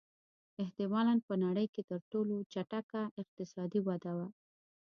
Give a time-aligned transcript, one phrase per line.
[0.63, 4.27] احتمالًا په نړۍ کې تر ټولو چټکه اقتصادي وده وه.